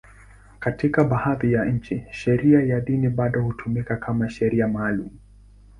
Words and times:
Katika 0.59 1.03
baadhi 1.03 1.53
ya 1.53 1.65
nchi, 1.65 2.05
sheria 2.11 2.61
ya 2.63 2.81
dini 2.81 3.09
bado 3.09 3.41
hutumika 3.41 3.95
kama 3.97 4.29
sheria 4.29 4.67
maalum. 4.67 5.09